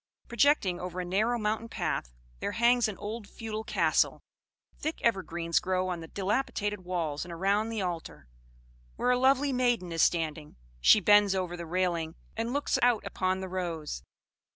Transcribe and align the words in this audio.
"Projecting 0.27 0.79
over 0.79 0.99
a 0.99 1.05
narrow 1.05 1.37
mountain 1.37 1.69
path 1.69 2.11
there 2.39 2.53
hangs 2.53 2.87
an 2.87 2.97
old 2.97 3.27
feudal 3.27 3.63
castle. 3.63 4.23
Thick 4.79 4.99
evergreens 5.03 5.59
grow 5.59 5.89
on 5.89 5.99
the 5.99 6.07
dilapidated 6.07 6.79
walls, 6.83 7.23
and 7.23 7.31
around 7.31 7.69
the 7.69 7.83
altar, 7.83 8.27
where 8.95 9.11
a 9.11 9.19
lovely 9.19 9.53
maiden 9.53 9.91
is 9.91 10.01
standing: 10.01 10.55
she 10.79 10.99
bends 11.01 11.35
over 11.35 11.55
the 11.55 11.67
railing 11.67 12.15
and 12.35 12.51
looks 12.51 12.79
out 12.81 13.05
upon 13.05 13.41
the 13.41 13.47
rose. 13.47 14.01